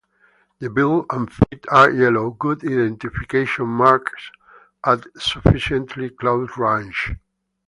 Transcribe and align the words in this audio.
The 0.57 0.67
bill 0.71 1.05
and 1.11 1.31
feet 1.31 1.63
are 1.69 1.91
yellow, 1.91 2.31
good 2.31 2.63
identification 2.65 3.67
marks 3.67 4.31
at 4.83 5.03
sufficiently 5.19 6.09
close 6.09 6.49
range. 6.57 7.13